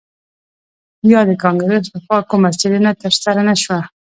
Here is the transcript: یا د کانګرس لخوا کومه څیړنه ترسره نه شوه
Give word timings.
یا 1.11 1.21
د 1.29 1.31
کانګرس 1.43 1.85
لخوا 1.93 2.19
کومه 2.29 2.49
څیړنه 2.59 2.91
ترسره 3.01 3.41
نه 3.49 3.55
شوه 3.63 3.79